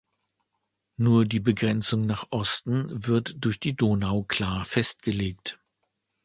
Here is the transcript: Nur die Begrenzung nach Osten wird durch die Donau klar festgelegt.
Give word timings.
Nur 0.97 1.25
die 1.25 1.39
Begrenzung 1.39 2.07
nach 2.07 2.25
Osten 2.31 3.05
wird 3.05 3.35
durch 3.45 3.59
die 3.59 3.75
Donau 3.75 4.23
klar 4.23 4.65
festgelegt. 4.65 5.59